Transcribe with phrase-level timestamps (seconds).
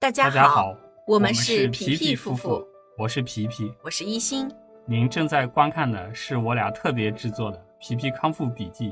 [0.00, 0.76] 大家好，
[1.08, 3.74] 我们们是皮皮皮夫夫妇，我是皮皮。
[3.82, 4.48] 我是一心。
[4.86, 8.90] 您正在观看的是我俩特别制作的《皮皮康复笔记》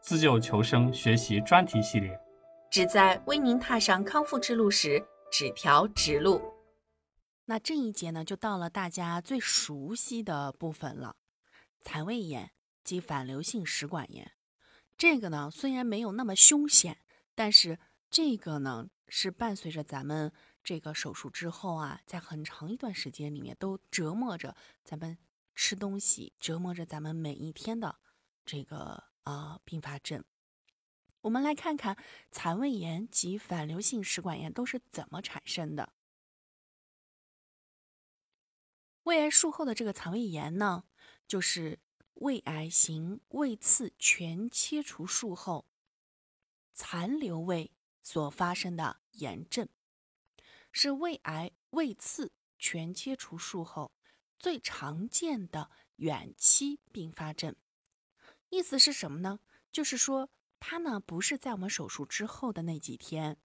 [0.00, 2.18] 自救求生学习专题系列。
[2.68, 5.00] 旨在为您踏上康复之路时
[5.30, 6.42] 指条直路。
[7.44, 11.14] 那这一节呢，就到了大家最熟悉的部分了，
[11.80, 12.50] 残胃炎
[12.82, 14.32] 及反流性食管炎。
[14.98, 16.98] 这个呢，虽然没有那么凶险，
[17.36, 17.78] 但是
[18.10, 20.32] 这个呢，是伴随着咱们
[20.64, 25.16] 这个手术之后啊，在很长一段时间里面都折磨着咱们
[25.54, 28.00] 吃东西，折磨着咱们每一天的
[28.44, 30.24] 这个啊、并发症。
[31.20, 31.96] 我们来看看
[32.32, 35.92] 残胃炎及反流性食管炎都是怎么产生的。
[39.04, 40.84] 胃癌术后的这个肠胃炎呢，
[41.28, 41.78] 就是
[42.14, 45.66] 胃癌型胃刺全切除术后
[46.72, 47.70] 残留胃
[48.02, 49.68] 所发生的炎症，
[50.72, 53.92] 是胃癌胃刺全切除术后
[54.38, 57.54] 最常见的远期并发症。
[58.48, 59.40] 意思是什么呢？
[59.70, 60.28] 就是说
[60.58, 63.36] 它呢不是在我们手术之后的那几天，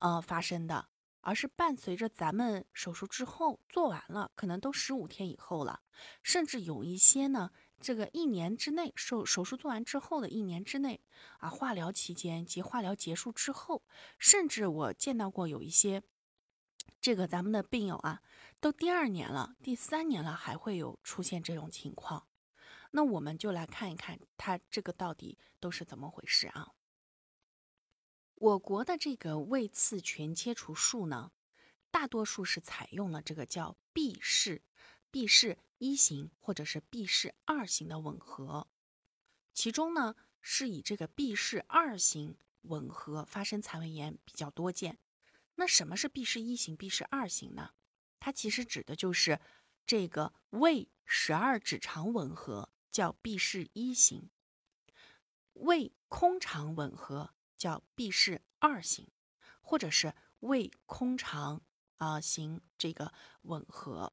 [0.00, 0.88] 呃发生的，
[1.20, 5.82] 而是伴随着咱们手术之后做完了，可能都十五天以后了，
[6.22, 11.00] 甚至有一些呢，这个一年之内手手术做完之后的一年之内
[11.38, 13.84] 啊，化疗期间及化疗结束之后，
[14.18, 16.02] 甚至我见到过有一些
[17.00, 18.22] 这个咱们的病友啊，
[18.60, 22.26] 都第二年了、第三年了，还会有出现这种情况。
[22.92, 26.72] 那我们就来看一看它这个到底都是怎么回事啊？
[28.36, 31.32] 我国的这个胃刺全切除术呢，
[31.90, 34.62] 大多数是采用了这个叫闭式、
[35.10, 38.68] 闭式一型或者是 B 式二型的吻合，
[39.52, 44.98] 其中呢是以这个 B 式二型吻合发生残胃炎比较多见。
[45.56, 47.72] 那什么是 B 式一型、B 式二型呢？
[48.20, 49.40] 它其实指的就是
[49.86, 54.30] 这个胃十二指肠吻合叫 B 式一型，
[55.52, 59.08] 胃空肠吻合叫 B 式二型，
[59.60, 61.62] 或者是胃空肠
[61.98, 63.12] 啊、型这个
[63.42, 64.12] 吻合。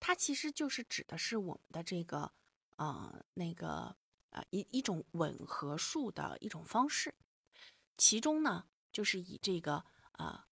[0.00, 2.32] 它其实就是指的是我们的这个
[2.76, 3.94] 呃那个
[4.30, 7.14] 呃一一种吻合术的一种方式，
[7.96, 10.44] 其中呢就是以这个呃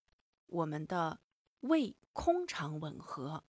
[0.47, 1.21] 我们的
[1.61, 3.43] 胃空肠吻合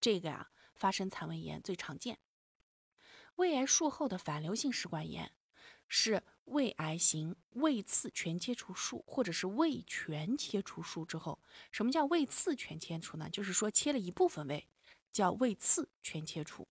[0.00, 2.18] 这个呀、发生残胃炎最常见。
[3.36, 5.32] 胃癌术后的反流性食管炎
[5.88, 13.30] 是胃癌型胃刺全切除术或者是胃全切除术之后，什么叫胃刺全切除呢？
[13.30, 14.68] 就是说切了一部分胃，
[15.12, 16.66] 叫胃刺全切除。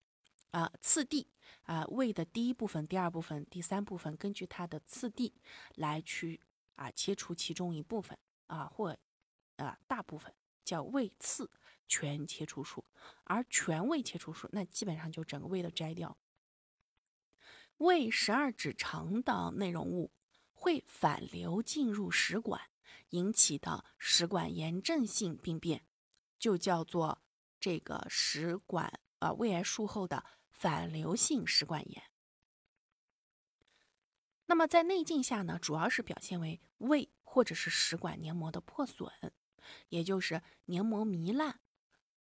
[0.51, 1.27] 啊、次第
[1.63, 5.33] 啊、胃的第一部分、第二部分、第三部分，根据它的次第
[5.75, 6.41] 来去
[6.75, 8.17] 啊、切除其中一部分
[8.47, 8.97] 啊、或
[9.57, 10.33] 啊、大部分，
[10.65, 11.51] 叫胃刺
[11.87, 12.83] 全切除术。
[13.25, 16.17] 而全胃切除术，那基本上就整个胃都摘掉。
[17.77, 20.11] 胃十二指肠的内容物
[20.51, 22.59] 会反流进入食管，
[23.11, 25.85] 引起的食管炎症性病变，
[26.39, 27.21] 就叫做
[27.59, 32.03] 这个食管呃胃癌术后的反流性食管炎。
[34.45, 39.11] 那么在内镜下呢，主要是表现为胃或者是食管黏膜的破损，
[39.89, 41.59] 也就是黏膜糜烂，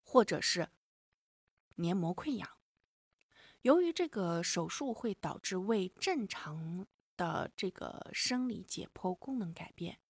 [0.03, 0.69] 或者是
[1.77, 2.49] 黏膜溃疡。
[3.63, 10.01] 由于这个手术会导致胃正常的这个生理解剖功能改变，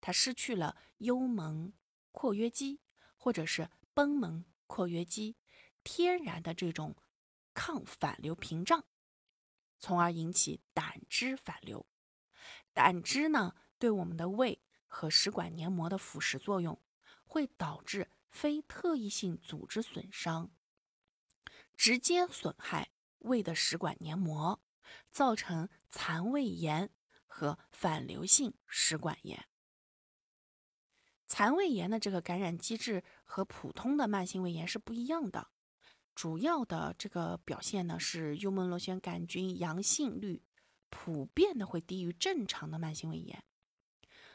[0.00, 1.72] 它失去了幽门
[2.12, 2.80] 括约肌
[3.16, 5.36] 或者是贲门括约肌
[5.82, 6.96] 天然的这种
[7.54, 8.84] 抗反流屏障，
[9.78, 11.86] 从而引起胆汁反流。
[12.72, 16.82] 胆汁呢，对我们的胃和食管黏膜的腐蚀作用，
[17.24, 20.50] 会导致非特异性组织损伤，
[21.76, 22.90] 直接损害
[23.20, 24.62] 胃的食管黏膜，
[25.10, 26.90] 造成残胃炎
[27.26, 29.48] 和反流性食管炎。
[31.26, 35.48] 残胃炎的这个感染机制和普通的慢性胃炎是不一样的，
[36.14, 40.42] 主要的这个表现呢是幽门螺旋杆菌阳性率
[40.88, 43.42] 普遍的会低于正常的慢性胃炎。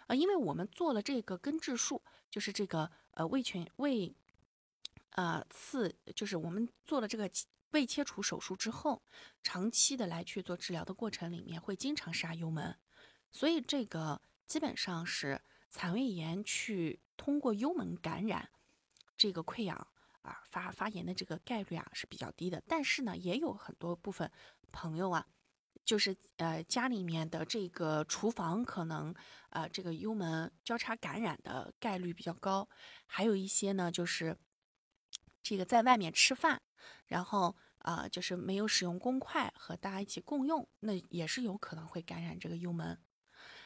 [0.07, 4.13] 呃，因为我们做了这个根治术，就是这个呃胃全胃
[5.11, 7.29] 呃刺，就是我们做了这个
[7.71, 9.01] 胃切除手术之后，
[9.41, 12.77] 长期的来去做治疗的过程里面，会经常杀幽门，
[13.31, 15.41] 所以这个基本上是
[15.71, 18.49] 残胃炎去通过幽门感染
[19.17, 19.87] 这个溃疡
[20.21, 22.61] 啊发发炎的这个概率啊是比较低的。
[22.67, 24.29] 但是呢，也有很多部分
[24.71, 25.25] 朋友啊，
[25.85, 29.15] 就是呃家里面的这个厨房可能
[29.49, 32.67] 呃这个幽门交叉感染的概率比较高，
[33.05, 34.37] 还有一些呢就是
[35.41, 36.61] 这个在外面吃饭，
[37.07, 42.99] 然后啊就是没有使用公筷和大家一起共用，那也是有可能会感染这个幽门。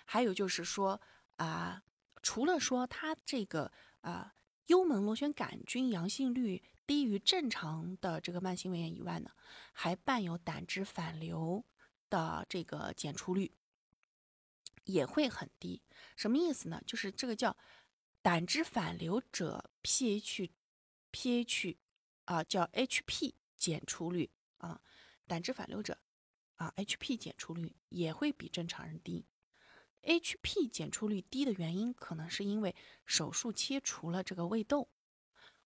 [0.06, 1.02] 还有就是说
[1.38, 1.82] 啊，
[2.26, 4.34] 除了说它这个啊
[4.66, 9.30] 幽门螺旋杆菌阳性率低于正常的这个慢性胃炎以外呢，
[9.72, 11.64] 还伴有胆汁反流
[12.10, 13.54] 的这个检出率
[14.86, 15.84] 也会很低。
[16.16, 16.82] 什么意思呢？
[16.88, 17.56] 就是这个叫
[18.24, 20.50] 胆汁反流者 pH
[21.12, 21.78] pH
[22.24, 24.82] 啊叫 HP 检出率啊，
[25.28, 26.00] 胆汁反流者
[26.56, 29.28] 啊 HP 检出率也会比正常人低。
[30.06, 32.76] HP 检出率低的原因，可能是因为
[33.08, 34.88] 手术切除了这个胃窦，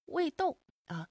[0.06, 1.10] 胃窦啊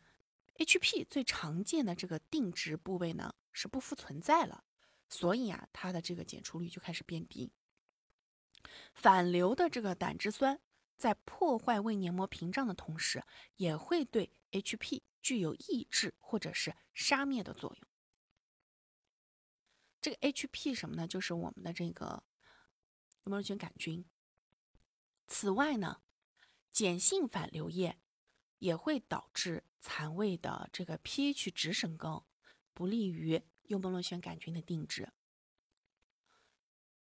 [0.56, 4.64] ，HP 最常见的这个定植部位呢是不复存在了，
[5.10, 7.52] 所以啊，它的这个检出率就开始变低。
[8.94, 10.58] 反流的这个胆汁酸
[10.96, 13.22] 在破坏胃黏膜屏障的同时，
[13.56, 17.88] 也会对 HP 具有抑制或者是杀灭的作用。
[20.00, 21.06] 这个 HP 什么呢？
[21.06, 22.22] 就是我们的这个。
[23.28, 24.06] 幽门螺旋杆菌。
[25.26, 26.00] 此外呢，
[26.72, 28.00] 碱性反流液
[28.58, 32.26] 也会导致残胃的这个 pH 值升高，
[32.72, 35.12] 不利于幽门螺旋杆菌的定植。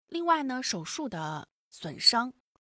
[0.08, 2.34] 另外呢，手术的损伤、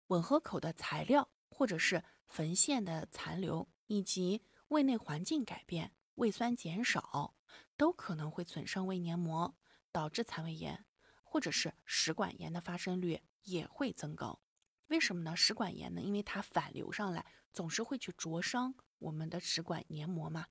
[0.09, 7.37] 吻合口的材料或者是缝线的残留，以及胃内环境改变、胃酸减少，
[7.77, 9.57] 都可能会损伤胃黏膜，
[9.93, 10.87] 导致残胃炎。
[11.31, 14.41] 或者是食管炎的发生率也会增高，
[14.87, 15.37] 为什么呢？
[15.37, 20.47] 食管炎呢，因为它反流上来，总是会去灼伤我们的食管黏膜嘛，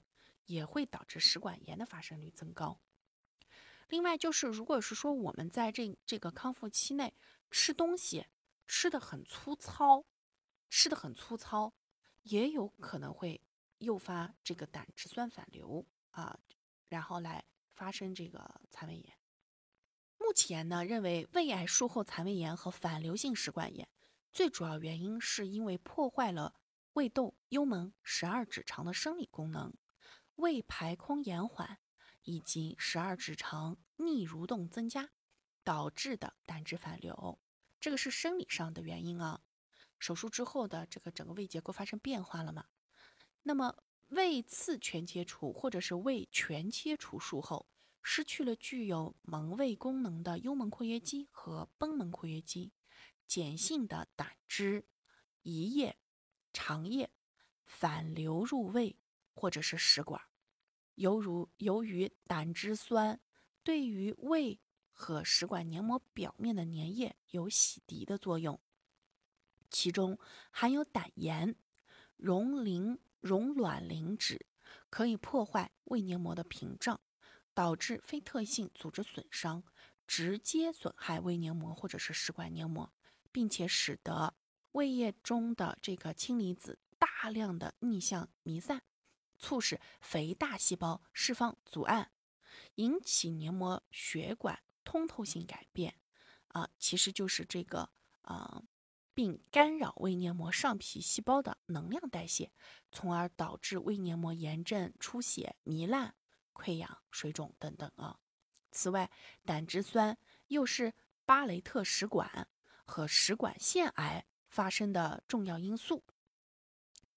[0.45, 2.79] 也会导致食管炎的发生率增高。
[3.87, 7.15] 另外就是，如果是说我们在这这个康复期内
[7.49, 8.27] 吃东西
[8.67, 10.05] 吃的很粗糙，
[10.69, 11.73] 吃的很粗糙，
[12.21, 13.41] 也有可能会
[13.79, 16.39] 诱发这个胆汁酸反流啊，
[16.87, 17.43] 然后来
[17.73, 19.16] 发生这个肠胃炎。
[20.37, 23.89] 前呢，认为胃癌术后残胃炎和反流性食管炎
[24.31, 26.53] 最主要原因是因为破坏了
[26.93, 29.73] 胃窦、幽门、十二指肠的生理功能，
[30.35, 31.79] 胃排空延缓，
[32.21, 35.09] 以及十二指肠逆蠕动增加
[35.63, 37.39] 导致的胆汁反流，
[37.79, 39.41] 这个是生理上的原因啊。
[39.97, 42.65] 手术之后的这个整个胃结构发生变化了嘛？
[43.41, 43.75] 那么
[44.09, 47.65] 胃刺全切除或者是胃全切除术后。
[48.09, 52.71] 失去了具有蒙胃功能的幽门括约肌和贲门括约肌，
[53.27, 54.85] 碱性的胆汁、
[55.43, 55.97] 胰液、
[56.53, 57.11] 肠液
[57.65, 58.95] 反流入胃
[59.33, 60.21] 或者是食管，
[60.95, 63.19] 犹如由于胆汁酸
[63.61, 64.61] 对于胃
[64.93, 68.57] 和食管黏膜表面的粘液有洗涤的作用，
[69.69, 70.17] 其中
[70.49, 71.53] 含有胆盐、
[72.15, 74.45] 溶磷、溶卵磷脂，
[74.89, 77.01] 可以破坏胃黏膜的屏障。
[77.57, 79.63] 导致非特异性组织损伤，
[80.05, 82.93] 直接损害胃黏膜或者是食管黏膜，
[83.31, 84.35] 并且使得
[84.73, 88.83] 胃液中的这个氢离子大量的逆向弥散，
[89.39, 92.11] 促使肥大细胞释放组胺，
[92.75, 95.95] 引起黏膜血管通透性改变，
[96.49, 97.89] 啊，其实就是这个
[98.21, 98.61] 啊，
[99.15, 102.51] 并干扰胃黏膜上皮细胞的能量代谢，
[102.91, 106.13] 从而导致胃黏膜炎症、出血、糜烂。
[106.57, 108.19] 溃疡、水肿等等啊。
[108.71, 109.09] 此外，
[109.45, 110.93] 胆汁酸又是
[111.25, 112.47] 巴雷特食管
[112.85, 116.03] 和食管腺癌发生的重要因素。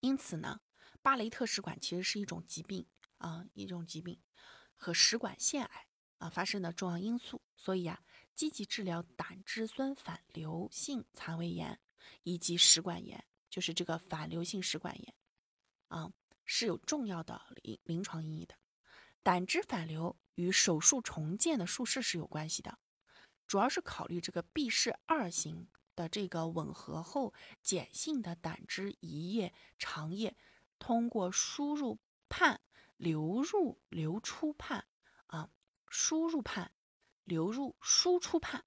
[0.01, 0.61] 因此呢，
[1.03, 2.87] 巴雷特食管其实是一种疾病
[3.19, 4.21] 啊，一种疾病
[4.75, 5.87] 和食管腺癌
[6.19, 7.43] 啊发生的重要因素。
[7.57, 8.03] 所以啊，
[8.35, 11.79] 积极治疗胆汁酸反流性残胃炎
[12.23, 15.15] 以及食管炎，就是这个反流性食管炎
[15.89, 16.11] 啊，
[16.45, 18.55] 是有重要的临临床意义的。
[19.23, 22.79] 胆汁反流与手术重建的术式是有关系的，
[23.47, 30.37] 主要是考虑这个 B 氏二型的这个吻合后碱性的胆汁胰液肠液
[30.79, 31.99] 通过输入
[32.31, 32.63] 判
[32.97, 34.87] 流入流出判
[35.27, 35.51] 啊，
[35.89, 36.73] 输入判
[37.25, 38.65] 流入输出判，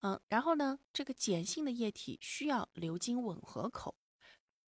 [0.00, 3.96] 嗯，然后呢，这个碱性的液体需要流经吻合口，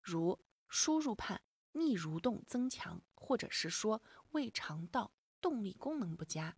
[0.01, 1.42] 如输入判。
[1.74, 6.57] 逆蠕动增强，或者是说胃肠道动力功能不佳，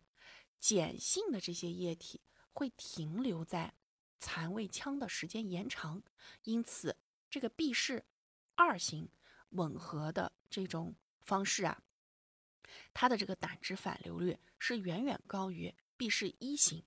[0.58, 2.20] 碱性的这些液体
[2.52, 3.74] 会停留在
[4.18, 6.02] 残胃腔的时间延长，
[6.44, 6.96] 因此
[7.30, 8.04] 这个 B 氏
[8.54, 9.10] 二型
[9.50, 11.82] 吻合的这种方式啊，
[12.92, 16.84] 它的这个胆汁反流率是远远高于 B 氏一型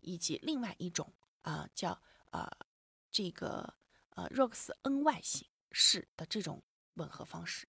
[0.00, 2.50] 以及另外一种啊叫呃
[3.10, 3.74] 这个
[4.10, 6.62] 呃 ROX NY 形式的这种
[6.94, 7.68] 吻合方式。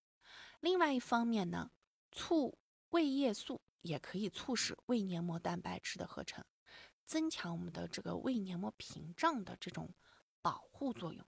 [0.60, 1.72] 另外一方面呢，
[2.12, 2.58] 促
[2.90, 6.44] 胃液素也可以促使胃黏膜蛋白质的合成，
[7.06, 9.94] 增强我们的这个胃黏膜屏障的这种
[10.42, 11.26] 保护作用，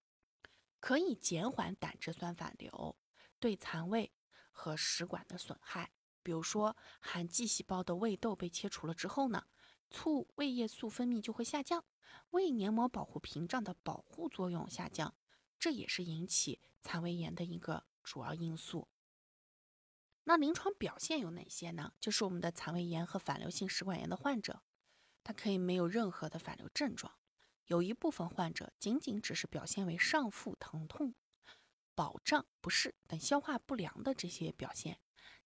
[0.79, 2.97] 可以减缓胆汁酸反流
[3.39, 4.11] 对残胃
[4.51, 5.91] 和食管的损害。
[6.21, 9.45] 比如说，含 G 细胞的胃窦被切除了之后呢，
[9.89, 11.83] 促胃液素分泌就会下降，
[12.31, 15.15] 胃黏膜保护屏障的保护作用下降，
[15.59, 18.87] 这也是引起残胃炎的一个主要因素。
[20.25, 21.93] 那临床表现有哪些呢？
[21.99, 24.61] 就是我们的残胃炎和反流性食管炎的患者，
[25.23, 27.17] 他可以没有任何的反流症状，
[27.65, 31.15] 有一部分患者仅仅只是表现为上腹疼痛、
[31.93, 34.99] 饱胀不适等消化不良的这些表现。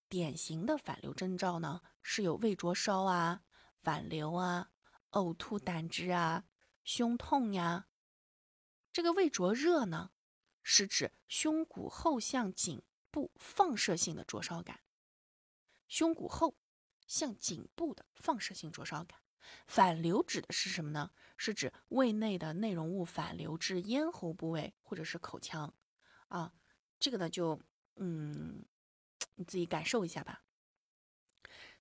[0.07, 3.41] 典型的反流征兆呢，是有胃灼烧啊、
[3.75, 4.69] 反流啊、
[5.11, 6.45] 呕吐胆汁啊、
[6.83, 7.87] 胸痛呀。
[8.93, 10.11] 这个胃灼热呢，
[10.63, 12.81] 是指胸骨后向颈
[13.17, 14.81] 部放射性的灼烧感。
[15.87, 16.55] 胸骨后
[17.07, 19.19] 向颈部的放射性灼烧感。
[19.65, 21.09] 反流指的是什么呢？
[21.35, 25.73] 是指胃内的内容物反流至咽喉部位或者是口腔。
[26.27, 26.53] 啊，
[26.99, 27.59] 这个呢就
[27.95, 28.63] 嗯。
[29.39, 30.43] 你自己感受一下吧。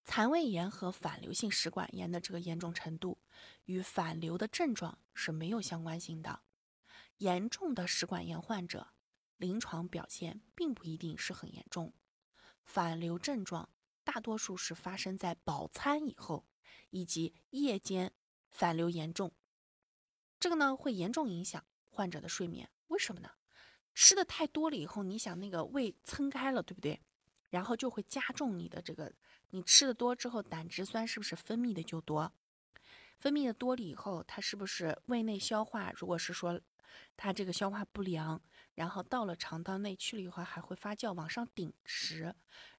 [0.05, 3.19] 残胃炎和反流性食管炎的这个严重程度
[3.65, 6.41] 与反流的症状是没有相关性的。
[7.19, 8.89] 严重的食管炎患者，
[9.37, 11.93] 临床表现并不一定是很严重。
[12.65, 13.69] 反流症状
[14.03, 16.47] 大多数是发生在饱餐以后，
[16.91, 18.13] 以及夜间
[18.51, 19.33] 反流严重。
[20.39, 22.71] 这个呢会严重影响患者的睡眠。
[22.89, 23.31] 为什么呢？
[23.95, 27.01] 吃的太多了以后，你想那个胃撑开了，对不对？
[27.49, 29.13] 然后就会加重你的这个，
[29.51, 32.33] 你吃的多之后，胆汁酸是不是分泌的就多？
[33.17, 35.91] 分泌的多了以后，它是不是胃内消化？
[35.97, 36.61] 如果是说
[37.17, 38.43] 它这个消化不良，
[38.77, 42.33] 然后到了肠道内去了以后，还会发酵往上顶食，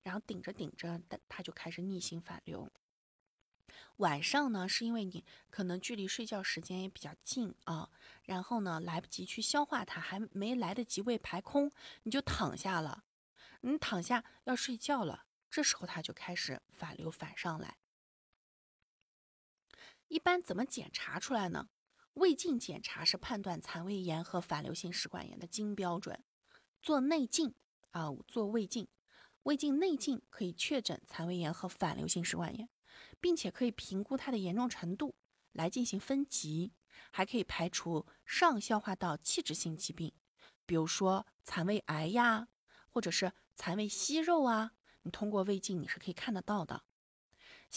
[0.04, 2.72] 然后顶着顶着，它它就开始逆行反流。
[3.98, 7.90] 晚上呢，是因为你可能距离睡觉时间也比较近啊，
[8.24, 11.72] 然后呢来不及去消化它，还没来得及胃排空，
[12.04, 13.04] 你就躺下了。
[13.62, 17.78] 你躺下要睡觉了，这时候它就开始反流反上来。
[20.08, 21.68] 一般怎么检查出来呢？
[22.18, 26.24] 胃镜检查是判断残胃炎和反流性食管炎的金标准。
[26.82, 27.54] 做内镜
[27.92, 28.88] 啊，做胃镜，
[29.44, 32.68] 胃镜内镜可以确诊残胃炎和反流性食管炎，
[33.22, 35.16] 并且可以评估它的严重程度
[35.52, 36.74] 来进行分级，
[37.12, 40.12] 还可以排除上消化道器质性疾病，
[40.66, 42.48] 比如说残胃癌呀。
[42.90, 44.72] 或者是残胃息肉啊，
[45.04, 46.84] 你通过胃镜你是可以看得到的。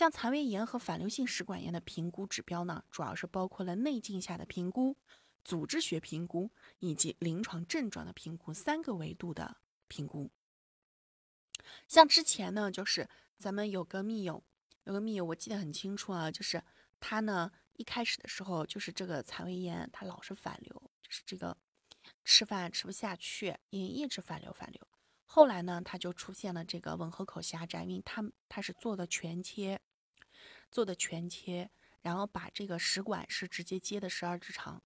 [0.00, 4.96] 像残胃炎和反流性食管炎的评估指标呢，主要是包括了内镜下的评估、
[5.44, 10.30] 组织学评估以及临床症状的评估三个维度的评估。
[11.86, 14.42] 像之前呢，就是咱们有个密友，
[14.84, 16.64] 有个密友，我记得很清楚啊，就是
[16.98, 21.54] 他呢一开始的时候就是这个残胃炎，他老是反流，就是这个
[22.24, 24.80] 吃饭吃不下去，也一直反流反流。
[25.26, 29.78] 后来呢，他就出现了这个吻合口狭窄，因为他他是做的全切，
[30.70, 34.82] 做的全切，然后把这个食管是直接接的十二指肠，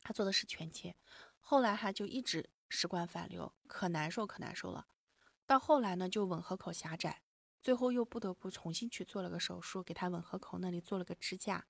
[0.00, 0.96] 他做的是全切，
[1.38, 4.86] 后来他就一直食管反流，可难受可难受了，
[5.46, 7.22] 到后来呢就吻合口狭窄，
[7.60, 11.66] 最后又不得不重新去做了个手术，给他吻合口那里做了个支架，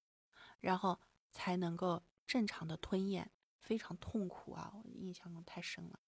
[0.60, 1.00] 然后
[1.32, 5.98] 才能够正常的吞咽，非常痛苦啊，我印象中太深了。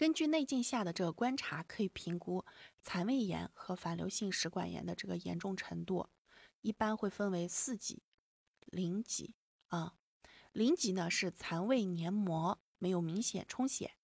[0.00, 2.42] 根据内镜下的这个观察，可以评估
[2.80, 6.08] 残胃炎和反流性食管炎的这个严重程度，
[6.62, 8.02] 一般会分为四级、
[8.64, 9.34] 零级
[9.66, 9.96] 啊。
[10.52, 13.94] 零级呢是残胃黏膜没有明显充血，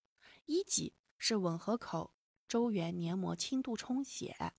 [0.45, 2.13] 一级是吻合口
[2.47, 4.53] 周缘黏膜轻度充血，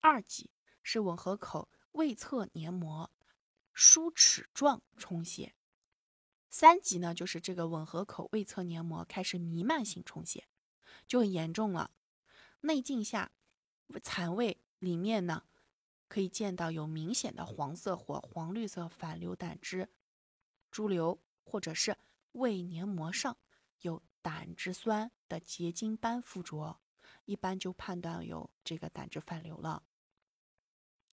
[0.00, 0.50] 二级
[0.82, 3.10] 是吻合口胃侧黏膜
[3.72, 5.54] 梳齿状充血。
[6.52, 10.46] 三级呢，就是这个吻合口胃侧黏膜开始弥漫性充血，
[11.06, 11.90] 就很严重了。
[12.60, 13.32] 内镜下
[14.02, 15.44] 残胃里面呢，
[16.08, 19.88] 可以见到有明显的黄色或黄绿色反流胆汁
[20.70, 21.96] 潴留，或者是
[22.32, 23.38] 胃黏膜上
[23.80, 26.78] 有胆汁酸的结晶斑附着，
[27.24, 29.82] 一般就判断有这个胆汁反流了。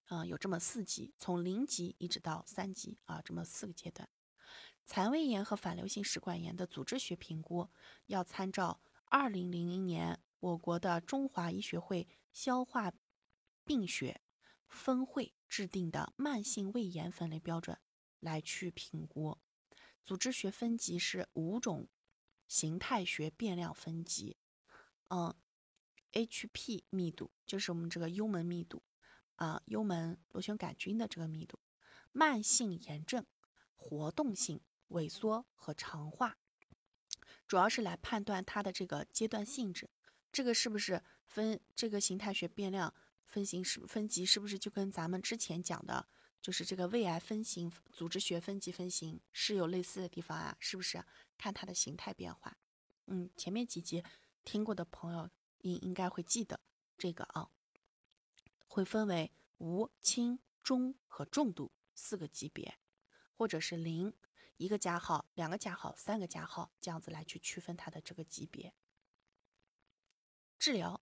[0.10, 4.10] 嗯，有这么四级，从零级一直到三级啊，这么四个阶段。
[4.86, 7.70] 残胃炎和反流性食管炎的组织学评估
[8.08, 12.92] 要参照2000年我国的中华医学会消化
[13.64, 14.22] 病学
[14.68, 17.78] 分会制定的慢性胃炎分类标准
[18.20, 19.38] 来去评估。
[20.04, 21.88] 组织学分级是五种
[22.48, 24.38] 形态学变量分级，
[25.10, 25.36] 嗯
[26.14, 28.82] ，HP 密度就是我们这个幽门密度
[29.36, 31.60] 啊，幽门螺旋杆菌的这个密度，
[32.12, 33.26] 慢性炎症、
[33.76, 36.38] 活动性萎缩和肠化，
[37.48, 39.90] 主要是来判断它的这个阶段性质。
[40.32, 42.94] 这个是不是分这个形态学变量
[43.26, 44.26] 分型是分级？
[44.26, 46.08] 是不是就跟咱们之前讲的，
[46.42, 50.56] 就是这个胃癌分型、组织学分级分型是有类似的地方啊？
[50.60, 51.04] 是不是
[51.38, 52.58] 看它的形态变化？
[53.08, 54.04] 嗯，前面几集
[54.44, 55.30] 听过的朋友
[55.62, 56.60] 应应该会记得
[56.98, 57.50] 这个啊，
[58.68, 62.78] 会分为无、轻、中和重度四个级别，
[63.36, 64.14] 或者是零
[64.60, 68.74] 一个加号、两个加号、三个加号这样子来去区分它的这个级别。
[70.58, 71.02] 治疗，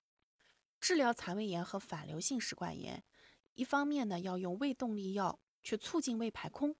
[0.79, 3.03] 治疗残胃炎和反流性食管炎，
[3.55, 6.75] 一方面呢要用胃动力药去促进胃排空，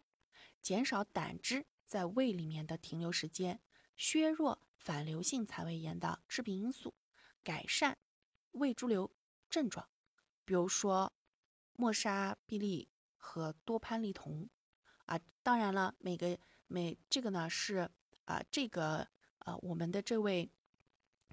[0.61, 3.59] 减少胆汁在胃里面的停留时间，
[3.95, 6.93] 削弱反流性残胃炎的致病因素，
[7.43, 7.97] 改善
[8.51, 9.11] 胃潴留
[9.49, 9.89] 症状，
[10.45, 11.11] 比如说
[11.73, 14.47] 莫沙必利和多潘利酮
[15.05, 15.19] 啊。
[15.41, 17.89] 当然了，每个每这个呢是
[18.25, 19.07] 啊这个
[19.39, 20.51] 呃我们的这位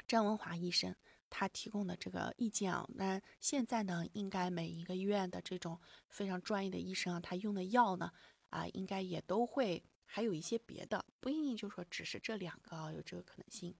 [0.06, 0.94] 张文华医生。
[1.36, 8.12] 他提供的这个意见啊，那现在呢，应该每一个医院的这种非常专业的医生啊，他用的药呢，
[8.50, 13.74] 啊，应该也都会还有一些别的，不一定就说只是这两个啊，有这个可能性。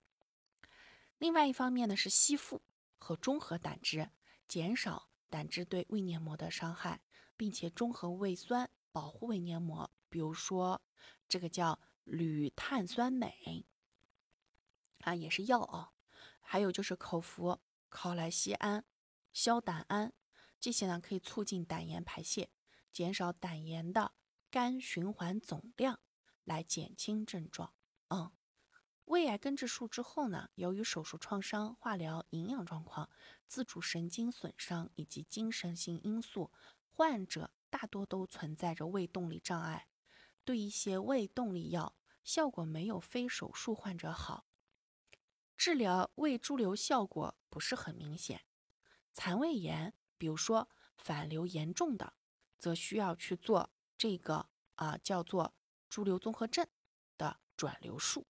[1.17, 2.61] 另外一方面呢，是吸附
[2.97, 4.09] 和中和胆汁，
[4.49, 6.99] 减少胆汁对胃黏膜的伤害，
[7.37, 9.91] 并且中和胃酸，保护胃黏膜。
[10.07, 10.81] 比如说
[11.27, 13.65] 这个叫铝碳酸镁
[14.99, 15.91] 啊，也是药啊。
[16.39, 17.59] 还有就是口服
[17.89, 18.85] 考莱西安、
[19.33, 20.13] 消胆胺，
[20.61, 22.49] 这些呢可以促进胆盐排泄，
[22.93, 24.13] 减少胆盐的
[24.49, 25.99] 肝循环总量，
[26.45, 27.73] 来减轻症状。
[28.07, 28.31] 嗯，
[29.03, 33.09] 胃癌根治术之后呢，由于手术创伤、化疗、营养状况、
[33.45, 36.49] 自主神经损伤以及精神性因素，
[36.87, 39.89] 患者大多都存在着胃动力障碍，
[40.45, 44.45] 对一些胃动力药效果没有非手术患者好。
[45.57, 48.45] 治疗胃潴留效果不是很明显，
[49.11, 52.13] 残胃炎，比如说反流严重的，
[52.57, 55.53] 则需要去做这个啊叫做
[55.89, 56.65] 潴留综合症
[57.17, 58.25] 的转流术。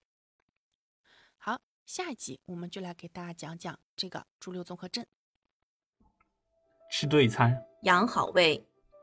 [1.38, 5.06] 好，下一集我们就来给大家讲讲这个潴留综合症。
[6.90, 8.68] 吃对餐，养好胃。